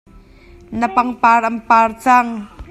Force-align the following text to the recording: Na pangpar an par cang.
Na 0.79 0.87
pangpar 0.95 1.41
an 1.49 1.57
par 1.67 1.89
cang. 2.03 2.29